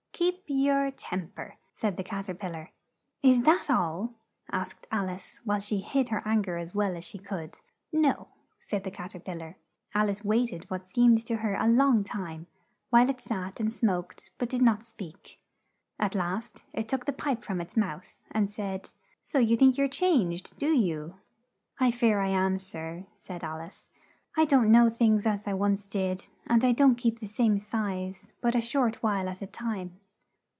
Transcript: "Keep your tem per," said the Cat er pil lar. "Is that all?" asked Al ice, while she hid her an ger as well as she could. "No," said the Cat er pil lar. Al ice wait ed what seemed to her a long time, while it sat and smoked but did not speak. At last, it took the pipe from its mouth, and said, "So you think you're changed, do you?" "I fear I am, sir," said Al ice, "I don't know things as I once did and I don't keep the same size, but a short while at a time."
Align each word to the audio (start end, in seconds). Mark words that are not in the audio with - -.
"Keep 0.13 0.43
your 0.47 0.91
tem 0.91 1.29
per," 1.29 1.55
said 1.73 1.97
the 1.97 2.03
Cat 2.03 2.29
er 2.29 2.35
pil 2.35 2.51
lar. 2.51 2.71
"Is 3.23 3.41
that 3.41 3.71
all?" 3.71 4.13
asked 4.51 4.85
Al 4.91 5.09
ice, 5.09 5.39
while 5.45 5.59
she 5.59 5.79
hid 5.79 6.09
her 6.09 6.21
an 6.25 6.43
ger 6.43 6.57
as 6.57 6.75
well 6.75 6.95
as 6.95 7.03
she 7.03 7.17
could. 7.17 7.57
"No," 7.91 8.27
said 8.59 8.83
the 8.83 8.91
Cat 8.91 9.15
er 9.15 9.19
pil 9.19 9.37
lar. 9.39 9.55
Al 9.95 10.09
ice 10.11 10.23
wait 10.23 10.53
ed 10.53 10.65
what 10.65 10.87
seemed 10.87 11.25
to 11.25 11.37
her 11.37 11.55
a 11.55 11.67
long 11.67 12.03
time, 12.03 12.45
while 12.91 13.09
it 13.09 13.19
sat 13.19 13.59
and 13.59 13.73
smoked 13.73 14.29
but 14.37 14.47
did 14.49 14.61
not 14.61 14.85
speak. 14.85 15.39
At 15.99 16.13
last, 16.13 16.65
it 16.71 16.87
took 16.87 17.07
the 17.07 17.13
pipe 17.13 17.43
from 17.43 17.59
its 17.59 17.75
mouth, 17.75 18.13
and 18.29 18.47
said, 18.47 18.91
"So 19.23 19.39
you 19.39 19.57
think 19.57 19.75
you're 19.75 19.87
changed, 19.87 20.55
do 20.59 20.71
you?" 20.71 21.15
"I 21.79 21.89
fear 21.89 22.19
I 22.19 22.27
am, 22.27 22.59
sir," 22.59 23.05
said 23.17 23.43
Al 23.43 23.59
ice, 23.59 23.89
"I 24.37 24.45
don't 24.45 24.71
know 24.71 24.87
things 24.87 25.25
as 25.25 25.47
I 25.47 25.53
once 25.55 25.87
did 25.87 26.27
and 26.45 26.63
I 26.63 26.73
don't 26.73 26.95
keep 26.95 27.19
the 27.19 27.27
same 27.27 27.57
size, 27.57 28.33
but 28.39 28.53
a 28.53 28.61
short 28.61 29.01
while 29.01 29.27
at 29.27 29.41
a 29.41 29.47
time." 29.47 29.97